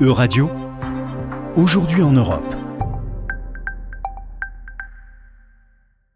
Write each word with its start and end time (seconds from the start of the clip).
E-Radio, 0.00 0.48
aujourd'hui 1.56 2.02
en 2.02 2.12
Europe. 2.12 2.54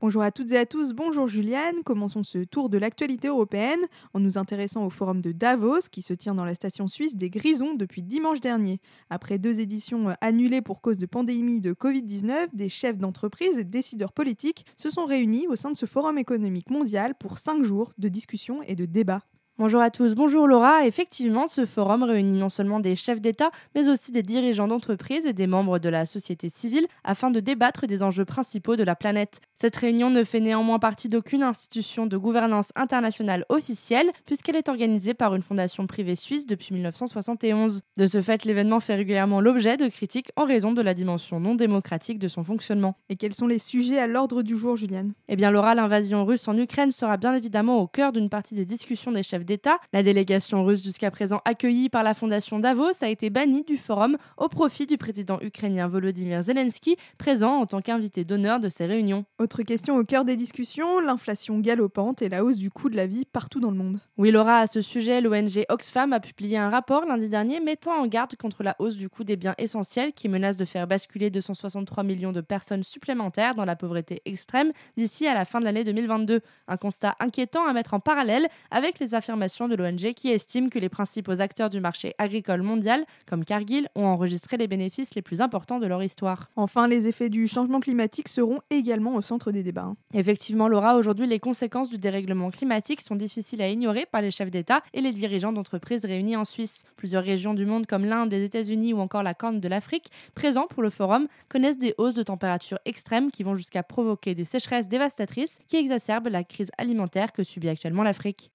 Bonjour 0.01 0.23
à 0.23 0.31
toutes 0.31 0.53
et 0.53 0.57
à 0.57 0.67
tous, 0.67 0.93
bonjour 0.93 1.27
Juliane. 1.27 1.83
Commençons 1.85 2.23
ce 2.23 2.39
tour 2.45 2.71
de 2.71 2.79
l'actualité 2.79 3.27
européenne 3.27 3.81
en 4.15 4.21
nous 4.21 4.39
intéressant 4.39 4.87
au 4.87 4.91
forum 4.91 5.21
de 5.21 5.33
Davos 5.33 5.89
qui 5.91 6.01
se 6.01 6.15
tient 6.15 6.37
dans 6.37 6.45
la 6.45 6.55
station 6.55 6.87
suisse 6.87 7.17
des 7.17 7.29
Grisons 7.29 7.75
depuis 7.75 8.05
dimanche 8.05 8.39
dernier. 8.39 8.79
Après 9.11 9.41
deux 9.41 9.59
éditions 9.59 10.15
annulées 10.21 10.63
pour 10.63 10.81
cause 10.81 10.99
de 10.99 11.07
pandémie 11.07 11.61
de 11.61 11.73
Covid-19, 11.73 12.51
des 12.53 12.69
chefs 12.69 12.99
d'entreprise 12.99 13.59
et 13.59 13.65
décideurs 13.65 14.13
politiques 14.13 14.65
se 14.77 14.91
sont 14.91 15.07
réunis 15.07 15.49
au 15.49 15.57
sein 15.57 15.73
de 15.73 15.77
ce 15.77 15.87
forum 15.87 16.19
économique 16.19 16.71
mondial 16.71 17.17
pour 17.17 17.37
cinq 17.39 17.65
jours 17.65 17.93
de 17.99 18.07
discussions 18.07 18.63
et 18.63 18.77
de 18.77 18.85
débats. 18.85 19.25
Bonjour 19.59 19.83
à 19.83 19.91
tous, 19.91 20.15
bonjour 20.15 20.49
Laura. 20.49 20.87
Effectivement, 20.87 21.47
ce 21.47 21.67
forum 21.67 22.05
réunit 22.05 22.39
non 22.39 22.49
seulement 22.49 22.81
des 22.81 22.97
chefs 22.97 23.21
d'État, 23.21 23.51
mais 23.75 23.87
aussi 23.91 24.11
des 24.11 24.23
dirigeants 24.23 24.67
d'entreprises 24.67 25.27
et 25.27 25.35
des 25.35 25.47
membres 25.47 25.79
de 25.79 25.91
la 25.91 26.07
société 26.07 26.49
civile 26.49 26.87
afin 27.05 27.31
de 27.31 27.39
débattre 27.39 27.87
des 27.87 28.03
enjeux 28.03 28.25
principaux 28.25 28.77
de 28.77 28.83
la 28.83 28.97
planète. 28.97 29.43
Cette 29.55 29.77
réunion 29.77 30.09
ne 30.09 30.25
fait 30.25 30.41
néanmoins 30.41 30.79
partie 30.79 31.09
d'aucune 31.09 31.43
institution 31.43 32.07
de 32.07 32.17
gouvernance 32.17 32.71
internationale 32.77 33.45
officielle, 33.51 34.11
puisqu'elle 34.25 34.57
est 34.57 34.71
organisée 34.71 35.13
par 35.13 35.35
une 35.35 35.43
fondation 35.43 35.87
privée 35.87 36.17
suisse 36.17 36.47
depuis 36.47 36.73
1971. 36.73 37.83
De 37.99 38.07
ce 38.07 38.23
fait, 38.23 38.47
l'événement 38.47 38.81
fait 38.81 38.95
régulièrement 38.95 39.43
l'objet 39.43 39.77
de 39.77 39.89
critiques 39.89 40.33
en 40.37 40.47
raison 40.47 40.73
de 40.73 40.81
la 40.81 40.95
dimension 40.95 41.41
non 41.41 41.55
démocratique 41.55 42.19
de 42.19 42.27
son 42.27 42.43
fonctionnement. 42.43 42.97
Et 43.11 43.17
quels 43.17 43.35
sont 43.35 43.47
les 43.47 43.59
sujets 43.59 43.99
à 43.99 44.07
l'ordre 44.07 44.43
du 44.43 44.57
jour, 44.57 44.77
Juliane? 44.77 45.13
Eh 45.29 45.37
bien, 45.37 45.51
Laura, 45.51 45.75
l'invasion 45.75 46.25
russe 46.25 46.49
en 46.49 46.57
Ukraine 46.57 46.91
sera 46.91 47.19
bien 47.19 47.35
évidemment 47.35 47.81
au 47.83 47.87
cœur 47.87 48.13
d'une 48.13 48.31
partie 48.31 48.55
des 48.55 48.65
discussions 48.65 49.13
des 49.13 49.23
chefs 49.23 49.42
d'État. 49.45 49.79
La 49.93 50.03
délégation 50.03 50.65
russe 50.65 50.83
jusqu'à 50.83 51.11
présent 51.11 51.41
accueillie 51.45 51.89
par 51.89 52.03
la 52.03 52.15
fondation 52.15 52.59
Davos 52.59 53.03
a 53.03 53.09
été 53.09 53.31
bannie 53.31 53.63
du 53.63 53.77
forum 53.77 54.17
au 54.37 54.49
profit 54.49 54.87
du 54.87 54.99
président 54.99 55.39
ukrainien 55.41 55.89
Volodymyr 55.89 56.43
Zelensky, 56.43 56.97
présent 57.19 57.57
en 57.57 57.67
tant 57.67 57.81
qu'invité 57.81 58.25
d'honneur 58.25 58.61
de 58.61 58.69
ces 58.69 58.87
réunions. 58.87 59.25
Autre 59.39 59.63
question 59.63 59.97
au 59.97 60.05
cœur 60.05 60.25
des 60.25 60.37
discussions, 60.37 61.01
l'inflation 61.01 61.59
galopante 61.59 62.23
et 62.23 62.29
la 62.29 62.45
hausse 62.45 62.57
du 62.57 62.71
coût 62.71 62.89
de 62.89 62.97
la 62.97 63.07
vie 63.07 63.25
partout 63.25 63.61
dans 63.61 63.71
le 63.71 63.77
monde. 63.77 63.99
Oui, 64.17 64.31
Laura, 64.31 64.59
à 64.59 64.67
ce 64.67 64.83
sujet, 64.83 65.21
l'ONG 65.21 65.65
Oxfam 65.69 66.13
a 66.13 66.21
publié 66.21 66.57
un 66.57 66.71
rapport 66.71 67.05
lundi 67.05 67.29
dernier 67.29 67.61
mettant 67.61 67.95
en 67.95 68.07
garde 68.07 68.37
contre 68.37 68.63
la 68.63 68.77
hausse 68.79 68.97
du 68.97 69.09
coût 69.09 69.25
des 69.25 69.37
biens 69.37 69.55
essentiels 69.59 70.13
qui 70.13 70.29
menace 70.29 70.57
de 70.57 70.65
faire 70.65 70.87
basculer 70.87 71.31
263 71.31 72.05
millions 72.05 72.33
de 72.33 72.41
personnes 72.41 72.83
supplémentaires 72.83 73.55
dans 73.55 73.65
la 73.65 73.77
pauvreté 73.77 74.23
extrême 74.25 74.73
d'ici 74.97 75.27
à 75.27 75.35
la 75.35 75.45
fin 75.45 75.61
de 75.61 75.65
l'année 75.65 75.85
2022. 75.85 76.41
Un 76.69 76.77
constat 76.77 77.17
inquiétant 77.21 77.67
à 77.67 77.73
mettre 77.73 77.95
en 77.95 78.01
parallèle 78.01 78.49
avec 78.71 78.99
les 78.99 79.15
affirmations 79.15 79.32
de 79.37 79.75
l'ONG 79.75 80.13
qui 80.15 80.31
estime 80.31 80.71
que 80.71 80.79
les 80.79 80.89
principaux 80.89 81.41
acteurs 81.41 81.71
du 81.71 81.81
marché 81.81 82.15
agricole 82.19 82.63
mondial, 82.63 83.05
comme 83.27 83.45
Cargill, 83.45 83.89
ont 83.95 84.05
enregistré 84.05 84.57
les 84.57 84.69
bénéfices 84.69 85.15
les 85.15 85.23
plus 85.23 85.41
importants 85.41 85.79
de 85.79 85.87
leur 85.87 86.03
histoire. 86.03 86.51
Enfin, 86.57 86.87
les 86.87 87.09
effets 87.09 87.31
du 87.31 87.47
changement 87.47 87.81
climatique 87.81 88.29
seront 88.29 88.61
également 88.71 89.15
au 89.15 89.23
centre 89.23 89.51
des 89.51 89.63
débats. 89.63 89.93
Effectivement, 90.15 90.69
Laura, 90.69 90.97
aujourd'hui, 90.97 91.27
les 91.27 91.41
conséquences 91.41 91.89
du 91.89 91.99
dérèglement 91.99 92.51
climatique 92.51 93.01
sont 93.01 93.17
difficiles 93.17 93.63
à 93.63 93.69
ignorer 93.69 94.07
par 94.07 94.23
les 94.23 94.31
chefs 94.31 94.51
d'État 94.51 94.83
et 94.93 95.01
les 95.01 95.13
dirigeants 95.13 95.53
d'entreprises 95.53 96.05
réunis 96.05 96.37
en 96.37 96.45
Suisse. 96.45 96.85
Plusieurs 96.97 97.25
régions 97.25 97.55
du 97.55 97.67
monde, 97.67 97.87
comme 97.87 98.05
l'Inde, 98.05 98.31
les 98.31 98.45
États-Unis 98.45 98.93
ou 98.93 98.99
encore 98.99 99.23
la 99.23 99.35
Corne 99.35 99.61
de 99.61 99.69
l'Afrique, 99.69 100.11
présents 100.35 100.67
pour 100.69 100.83
le 100.83 100.91
forum, 100.91 101.27
connaissent 101.49 101.79
des 101.79 101.95
hausses 101.99 102.15
de 102.15 102.23
température 102.23 102.79
extrêmes 102.85 103.31
qui 103.31 103.43
vont 103.43 103.57
jusqu'à 103.57 103.83
provoquer 103.83 104.35
des 104.35 104.45
sécheresses 104.45 104.89
dévastatrices 104.89 105.59
qui 105.67 105.77
exacerbent 105.77 106.29
la 106.29 106.45
crise 106.45 106.71
alimentaire 106.79 107.33
que 107.33 107.43
subit 107.43 107.69
actuellement 107.69 108.03
l'Afrique. 108.03 108.51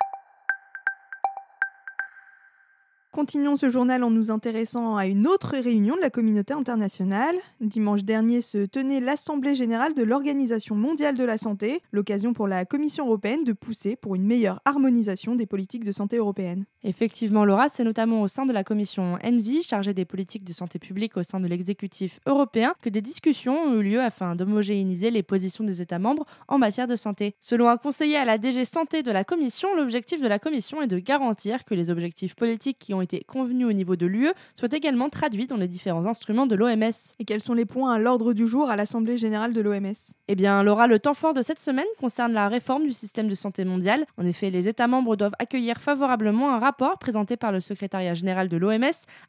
Continuons 3.17 3.55
ce 3.55 3.67
journal 3.67 4.03
en 4.03 4.11
nous 4.11 4.29
intéressant 4.29 4.95
à 4.95 5.07
une 5.07 5.25
autre 5.25 5.57
réunion 5.57 5.95
de 5.95 6.01
la 6.01 6.11
communauté 6.11 6.53
internationale. 6.53 7.35
Dimanche 7.59 8.03
dernier 8.03 8.43
se 8.43 8.67
tenait 8.67 8.99
l'Assemblée 8.99 9.55
générale 9.55 9.95
de 9.95 10.03
l'Organisation 10.03 10.75
mondiale 10.75 11.17
de 11.17 11.23
la 11.23 11.39
santé, 11.39 11.81
l'occasion 11.91 12.33
pour 12.33 12.47
la 12.47 12.63
Commission 12.65 13.07
européenne 13.07 13.43
de 13.43 13.53
pousser 13.53 13.95
pour 13.95 14.13
une 14.13 14.23
meilleure 14.23 14.61
harmonisation 14.65 15.33
des 15.33 15.47
politiques 15.47 15.83
de 15.83 15.91
santé 15.91 16.17
européennes. 16.17 16.65
Effectivement, 16.83 17.43
Laura, 17.43 17.69
c'est 17.69 17.83
notamment 17.83 18.21
au 18.21 18.27
sein 18.27 18.45
de 18.45 18.53
la 18.53 18.63
commission 18.63 19.17
ENVI, 19.23 19.63
chargée 19.63 19.95
des 19.95 20.05
politiques 20.05 20.43
de 20.43 20.53
santé 20.53 20.77
publique 20.77 21.17
au 21.17 21.23
sein 21.23 21.39
de 21.39 21.47
l'exécutif 21.47 22.19
européen, 22.27 22.75
que 22.83 22.89
des 22.89 23.01
discussions 23.01 23.57
ont 23.57 23.79
eu 23.79 23.81
lieu 23.81 23.99
afin 23.99 24.35
d'homogénéiser 24.35 25.09
les 25.09 25.23
positions 25.23 25.63
des 25.63 25.81
États 25.81 25.97
membres 25.97 26.25
en 26.47 26.59
matière 26.59 26.85
de 26.85 26.95
santé. 26.95 27.33
Selon 27.41 27.67
un 27.67 27.77
conseiller 27.77 28.17
à 28.17 28.25
la 28.25 28.37
DG 28.37 28.63
Santé 28.63 29.01
de 29.01 29.11
la 29.11 29.23
Commission, 29.23 29.75
l'objectif 29.75 30.21
de 30.21 30.27
la 30.27 30.37
Commission 30.37 30.83
est 30.83 30.87
de 30.87 30.99
garantir 30.99 31.65
que 31.65 31.73
les 31.73 31.89
objectifs 31.89 32.35
politiques 32.35 32.77
qui 32.77 32.93
ont 32.93 33.01
été 33.01 33.06
convenus 33.27 33.67
au 33.67 33.73
niveau 33.73 33.95
de 33.95 34.05
l'UE 34.05 34.31
soient 34.55 34.69
également 34.71 35.09
traduits 35.09 35.47
dans 35.47 35.57
les 35.57 35.67
différents 35.67 36.05
instruments 36.05 36.47
de 36.47 36.55
l'OMS. 36.55 36.91
Et 37.19 37.25
quels 37.25 37.41
sont 37.41 37.53
les 37.53 37.65
points 37.65 37.93
à 37.93 37.99
l'ordre 37.99 38.33
du 38.33 38.47
jour 38.47 38.69
à 38.69 38.75
l'Assemblée 38.75 39.17
générale 39.17 39.53
de 39.53 39.61
l'OMS 39.61 39.93
Eh 40.27 40.35
bien, 40.35 40.63
Laura, 40.63 40.87
le 40.87 40.99
temps 40.99 41.13
fort 41.13 41.33
de 41.33 41.41
cette 41.41 41.59
semaine 41.59 41.85
concerne 41.99 42.33
la 42.33 42.47
réforme 42.47 42.85
du 42.85 42.93
système 42.93 43.27
de 43.27 43.35
santé 43.35 43.65
mondial. 43.65 44.05
En 44.17 44.25
effet, 44.25 44.49
les 44.49 44.67
États 44.67 44.87
membres 44.87 45.15
doivent 45.15 45.35
accueillir 45.39 45.79
favorablement 45.79 46.53
un 46.53 46.59
rapport 46.59 46.97
présenté 46.99 47.37
par 47.37 47.51
le 47.51 47.59
secrétariat 47.59 48.13
général 48.13 48.49
de 48.49 48.57
l'OMS 48.57 48.83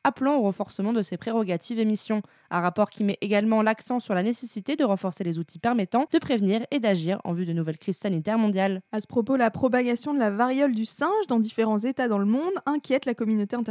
appelant 0.04 0.36
au 0.36 0.42
renforcement 0.42 0.92
de 0.92 1.02
ses 1.02 1.16
prérogatives 1.16 1.78
et 1.78 1.84
missions. 1.84 2.22
Un 2.50 2.60
rapport 2.60 2.90
qui 2.90 3.04
met 3.04 3.18
également 3.20 3.62
l'accent 3.62 4.00
sur 4.00 4.14
la 4.14 4.22
nécessité 4.22 4.76
de 4.76 4.84
renforcer 4.84 5.24
les 5.24 5.38
outils 5.38 5.58
permettant 5.58 6.06
de 6.12 6.18
prévenir 6.18 6.64
et 6.70 6.80
d'agir 6.80 7.20
en 7.24 7.32
vue 7.32 7.46
de 7.46 7.52
nouvelles 7.52 7.78
crises 7.78 7.98
sanitaires 7.98 8.38
mondiales. 8.38 8.80
À 8.92 9.00
ce 9.00 9.06
propos, 9.06 9.36
la 9.36 9.50
propagation 9.50 10.14
de 10.14 10.18
la 10.18 10.30
variole 10.30 10.74
du 10.74 10.84
singe 10.84 11.26
dans 11.28 11.38
différents 11.38 11.78
États 11.78 12.08
dans 12.08 12.18
le 12.18 12.24
monde 12.24 12.52
inquiète 12.66 13.06
la 13.06 13.14
communauté 13.14 13.56
internationale. 13.56 13.67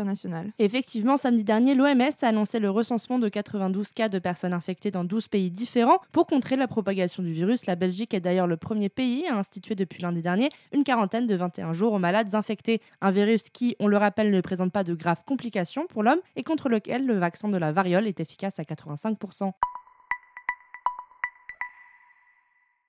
Effectivement, 0.59 1.18
samedi 1.18 1.44
dernier, 1.44 1.75
l'OMS 1.75 2.02
a 2.22 2.28
annoncé 2.28 2.59
le 2.59 2.69
recensement 2.69 3.19
de 3.19 3.30
92 3.30 3.94
cas 3.94 4.09
de 4.09 4.19
personnes 4.19 4.53
infectées 4.53 4.91
dans 4.91 5.03
12 5.03 5.28
pays 5.28 5.50
différents. 5.50 6.00
Pour 6.12 6.28
contrer 6.28 6.56
la 6.56 6.68
propagation 6.68 7.24
du 7.24 7.31
virus, 7.31 7.66
la 7.66 7.75
Belgique 7.75 8.13
est 8.13 8.19
d'ailleurs 8.19 8.47
le 8.47 8.57
premier 8.57 8.90
pays 8.90 9.25
à 9.28 9.38
instituer 9.38 9.75
depuis 9.75 10.02
lundi 10.02 10.22
dernier 10.22 10.50
une 10.74 10.84
quarantaine 10.84 11.28
de 11.28 11.36
21 11.36 11.74
jours 11.74 11.94
aux 11.94 12.00
malades 12.00 12.36
infectés. 12.36 12.81
Un 13.02 13.12
virus 13.12 13.50
qui, 13.50 13.75
on 13.80 13.88
le 13.88 13.97
rappelle, 13.97 14.31
ne 14.31 14.41
présente 14.41 14.72
pas 14.72 14.84
de 14.84 14.94
graves 14.94 15.24
complications 15.25 15.88
pour 15.88 16.03
l'homme 16.03 16.19
et 16.36 16.44
contre 16.44 16.69
lequel 16.69 17.06
le 17.06 17.18
vaccin 17.18 17.50
de 17.50 17.57
la 17.57 17.72
variole 17.72 18.07
est 18.07 18.19
efficace 18.19 18.59
à 18.59 18.63
85%. 18.63 19.52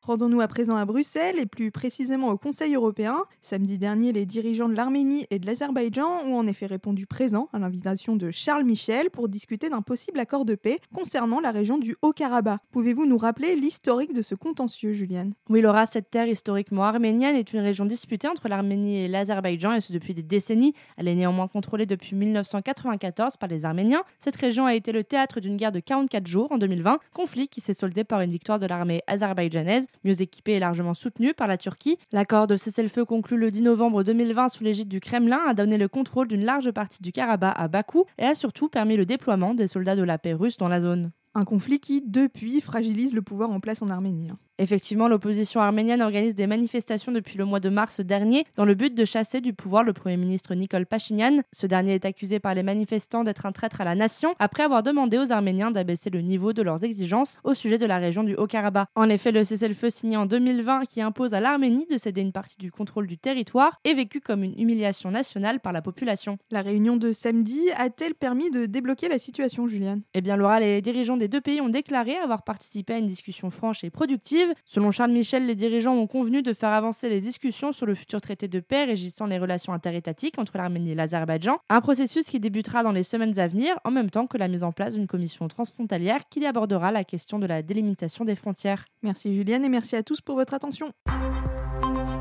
Rendons-nous 0.09 0.41
à 0.41 0.49
présent 0.49 0.77
à 0.77 0.87
Bruxelles 0.87 1.39
et 1.39 1.45
plus 1.45 1.71
précisément 1.71 2.29
au 2.29 2.39
Conseil 2.39 2.75
européen. 2.75 3.25
Samedi 3.43 3.77
dernier, 3.77 4.11
les 4.11 4.25
dirigeants 4.25 4.71
de 4.71 4.75
l'Arménie 4.75 5.27
et 5.29 5.39
de 5.39 5.45
l'Azerbaïdjan 5.45 6.25
ont 6.25 6.39
en 6.39 6.47
effet 6.47 6.65
répondu 6.65 7.07
présent 7.07 7.51
à 7.53 7.59
l'invitation 7.59 8.17
de 8.17 8.31
Charles 8.31 8.65
Michel 8.65 9.11
pour 9.11 9.29
discuter 9.29 9.69
d'un 9.69 9.83
possible 9.83 10.19
accord 10.19 10.47
de 10.47 10.55
paix 10.55 10.79
concernant 10.95 11.41
la 11.41 11.51
région 11.51 11.77
du 11.77 11.95
Haut-Karabakh. 12.01 12.63
Pouvez-vous 12.71 13.05
nous 13.05 13.19
rappeler 13.19 13.55
l'historique 13.55 14.15
de 14.15 14.23
ce 14.23 14.35
contentieux, 14.35 14.95
Juliane? 14.95 15.35
Oui, 15.51 15.61
Laura, 15.61 15.85
cette 15.85 16.11
terre 16.11 16.27
historiquement 16.27 16.85
arménienne 16.85 17.37
est 17.37 17.53
une 17.53 17.61
région 17.61 17.85
disputée 17.85 18.29
entre 18.29 18.49
l'Arménie 18.49 19.01
et 19.01 19.09
l'Azerbaïdjan 19.09 19.75
et 19.75 19.83
ce 19.83 19.93
depuis 19.93 20.15
des 20.15 20.23
décennies. 20.23 20.73
Elle 20.97 21.09
est 21.09 21.17
néanmoins 21.17 21.49
contrôlée 21.49 21.85
depuis 21.85 22.17
1994 22.17 23.37
par 23.37 23.51
les 23.51 23.67
Arméniens. 23.67 24.05
Cette 24.21 24.37
région 24.37 24.65
a 24.65 24.75
été 24.75 24.91
le 24.91 25.05
théâtre 25.05 25.41
d'une 25.41 25.59
guerre 25.59 25.73
de 25.73 25.81
44 25.81 26.27
jours 26.27 26.51
en 26.51 26.57
2020, 26.57 26.99
conflit 27.13 27.49
qui 27.49 27.61
s'est 27.61 27.75
soldé 27.75 28.05
par 28.05 28.23
une 28.23 28.31
victoire 28.31 28.59
de 28.59 28.65
l'armée 28.65 29.03
azerbaïdjanaise 29.07 29.85
mieux 30.05 30.21
équipée 30.23 30.53
et 30.53 30.59
largement 30.59 30.95
soutenue 30.95 31.35
par 31.35 31.47
la 31.47 31.57
Turquie. 31.57 31.99
L'accord 32.13 32.47
de 32.47 32.57
cessez-le-feu 32.57 33.05
conclu 33.05 33.37
le 33.37 33.51
10 33.51 33.63
novembre 33.63 34.03
2020 34.03 34.49
sous 34.49 34.65
l'égide 34.65 34.89
du 34.89 35.01
Kremlin 35.01 35.41
a 35.47 35.55
donné 35.55 35.79
le 35.79 35.89
contrôle 35.89 36.29
d'une 36.29 36.45
large 36.45 36.71
partie 36.71 37.03
du 37.03 37.13
Karabakh 37.13 37.55
à 37.57 37.69
Bakou 37.69 38.05
et 38.19 38.25
a 38.25 38.35
surtout 38.35 38.69
permis 38.69 38.97
le 38.97 39.07
déploiement 39.07 39.55
des 39.55 39.67
soldats 39.67 39.97
de 39.97 40.03
la 40.03 40.19
paix 40.19 40.35
russe 40.35 40.57
dans 40.57 40.69
la 40.69 40.81
zone. 40.81 41.11
Un 41.35 41.45
conflit 41.45 41.79
qui, 41.79 42.03
depuis, 42.05 42.61
fragilise 42.61 43.13
le 43.13 43.23
pouvoir 43.23 43.51
en 43.51 43.61
place 43.61 43.83
en 43.83 43.89
Arménie. 43.89 44.31
Effectivement, 44.61 45.07
l'opposition 45.07 45.61
arménienne 45.61 46.03
organise 46.03 46.35
des 46.35 46.49
manifestations 46.49 47.13
depuis 47.13 47.39
le 47.39 47.45
mois 47.45 47.61
de 47.61 47.69
mars 47.69 48.01
dernier 48.01 48.45
dans 48.57 48.65
le 48.65 48.75
but 48.75 48.93
de 48.93 49.05
chasser 49.05 49.41
du 49.41 49.53
pouvoir 49.53 49.85
le 49.85 49.93
Premier 49.93 50.17
ministre 50.17 50.53
Nicole 50.55 50.85
Pachinian. 50.85 51.43
Ce 51.53 51.67
dernier 51.67 51.95
est 51.95 52.05
accusé 52.05 52.41
par 52.41 52.55
les 52.55 52.65
manifestants 52.65 53.23
d'être 53.23 53.47
un 53.47 53.53
traître 53.53 53.81
à 53.81 53.85
la 53.85 53.95
nation 53.95 54.35
après 54.41 54.65
avoir 54.65 54.83
demandé 54.83 55.17
aux 55.17 55.31
Arméniens 55.31 55.71
d'abaisser 55.71 56.11
le 56.11 56.23
niveau 56.23 56.53
de 56.53 56.63
leurs 56.63 56.83
exigences 56.83 57.39
au 57.45 57.55
sujet 57.55 57.79
de 57.79 57.87
la 57.87 57.99
région 57.99 58.25
du 58.25 58.35
Haut-Karabakh. 58.35 58.89
En 58.97 59.09
effet, 59.09 59.31
le 59.31 59.45
cessez-le-feu 59.45 59.91
signé 59.91 60.17
en 60.17 60.27
2020 60.27 60.87
qui 60.87 61.03
impose 61.03 61.35
à 61.35 61.41
l'Arménie 61.41 61.87
de 61.87 61.97
céder 61.97 62.21
une 62.21 62.33
partie 62.33 62.59
du 62.59 62.73
contrôle 62.73 63.07
du 63.07 63.17
territoire 63.17 63.79
est 63.85 63.95
vécu 63.95 64.21
comme 64.21 64.43
une 64.43 64.59
humiliation 64.59 65.13
nationale 65.13 65.61
par 65.61 65.73
la 65.73 65.83
population. 65.83 66.37
La 66.51 66.63
réunion 66.63 66.97
de 66.97 67.13
samedi 67.13 67.71
a-t-elle 67.77 68.17
permis 68.17 68.51
de 68.51 68.67
débloquer 68.67 69.09
la 69.09 69.21
situation, 69.21 69.69
Juliane? 69.69 70.03
Eh 70.15 70.21
bien, 70.21 70.37
Laura, 70.37 70.59
les 70.59 70.83
dirigeants 70.83 71.17
des 71.17 71.29
deux 71.29 71.41
pays 71.41 71.61
ont 71.61 71.69
déclaré 71.69 72.17
avoir 72.17 72.43
participé 72.43 72.95
à 72.95 72.99
une 72.99 73.07
discussion 73.07 73.51
franche 73.51 73.85
et 73.85 73.91
productive. 73.91 74.48
Selon 74.65 74.91
Charles 74.91 75.13
Michel, 75.13 75.47
les 75.47 75.55
dirigeants 75.55 75.95
ont 75.95 76.07
convenu 76.07 76.43
de 76.43 76.53
faire 76.53 76.71
avancer 76.71 77.09
les 77.09 77.21
discussions 77.21 77.73
sur 77.73 77.87
le 77.87 77.95
futur 77.95 78.21
traité 78.21 78.49
de 78.49 78.61
paix 78.61 78.85
régissant 78.85 79.27
les 79.27 79.39
relations 79.39 79.73
interétatiques 79.73 80.39
entre 80.39 80.57
l'Arménie 80.57 80.93
et 80.93 80.95
l'Azerbaïdjan, 80.95 81.59
un 81.69 81.81
processus 81.81 82.27
qui 82.27 82.41
débutera 82.41 82.83
dans 82.83 82.93
les 82.93 83.03
semaines 83.03 83.39
à 83.39 83.47
venir, 83.47 83.79
en 83.85 83.91
même 83.91 84.11
temps 84.11 84.27
que 84.27 84.39
la 84.39 84.49
mise 84.49 84.65
en 84.65 84.73
place 84.73 84.95
d'une 84.95 85.07
commission 85.07 85.49
transfrontalière 85.49 86.29
qui 86.29 86.45
abordera 86.47 86.93
la 86.93 87.05
question 87.05 87.39
de 87.39 87.47
la 87.47 87.63
délimitation 87.63 88.25
des 88.25 88.37
frontières. 88.37 88.85
Merci 89.03 89.35
Juliane 89.35 89.65
et 89.65 89.69
merci 89.69 89.97
à 89.97 90.03
tous 90.03 90.21
pour 90.21 90.37
votre 90.37 90.55
attention. 90.55 90.93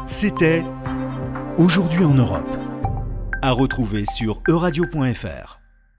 C'était 0.05 0.63
Aujourd'hui 1.57 2.03
en 2.03 2.13
Europe. 2.13 2.55
À 3.41 3.51
retrouver 3.51 4.03
sur 4.05 4.41
euradio.fr. 4.47 5.56